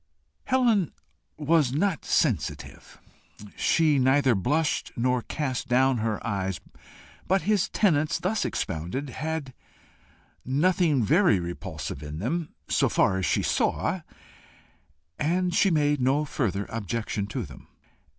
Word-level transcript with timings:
Helen 0.45 0.93
was 1.37 1.71
not 1.73 2.05
sensitive. 2.05 2.99
She 3.55 3.99
neither 3.99 4.33
blushed 4.33 4.91
nor 4.95 5.21
cast 5.21 5.67
down 5.67 5.99
her 5.99 6.25
eyes. 6.25 6.59
But 7.27 7.43
his 7.43 7.69
tenets, 7.69 8.17
thus 8.17 8.43
expounded, 8.43 9.11
had 9.11 9.53
nothing 10.43 11.03
very 11.03 11.39
repulsive 11.39 12.01
in 12.01 12.17
them 12.17 12.49
so 12.67 12.89
far 12.89 13.19
as 13.19 13.27
she 13.27 13.43
saw, 13.43 14.01
and 15.19 15.53
she 15.53 15.69
made 15.69 16.01
no 16.01 16.25
further 16.25 16.65
objection 16.69 17.27
to 17.27 17.43
them. 17.43 17.67